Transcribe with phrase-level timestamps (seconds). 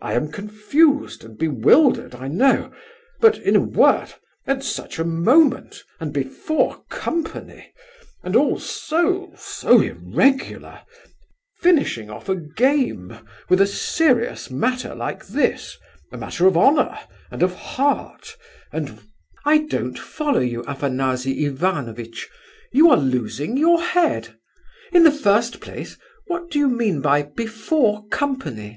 [0.00, 2.70] I am confused and bewildered, I know;
[3.20, 4.14] but, in a word,
[4.46, 7.72] at such a moment, and before company,
[8.22, 10.82] and all so so irregular,
[11.60, 13.16] finishing off a game
[13.48, 15.76] with a serious matter like this,
[16.12, 16.96] a matter of honour,
[17.32, 18.36] and of heart,
[18.72, 19.00] and—"
[19.44, 22.28] "I don't follow you, Afanasy Ivanovitch;
[22.70, 24.36] you are losing your head.
[24.92, 25.98] In the first place,
[26.28, 28.74] what do you mean by 'before company'?